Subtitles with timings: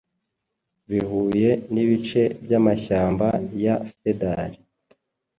[0.89, 3.27] bihuye nibice byamashyamba
[3.63, 4.51] ya Cedar